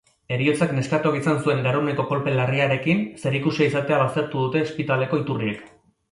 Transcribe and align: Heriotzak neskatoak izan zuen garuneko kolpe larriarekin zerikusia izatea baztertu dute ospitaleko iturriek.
Heriotzak 0.35 0.71
neskatoak 0.75 1.17
izan 1.17 1.35
zuen 1.47 1.59
garuneko 1.65 2.05
kolpe 2.11 2.33
larriarekin 2.39 3.03
zerikusia 3.25 3.67
izatea 3.73 3.99
baztertu 4.05 4.41
dute 4.47 4.63
ospitaleko 4.69 5.21
iturriek. 5.25 5.61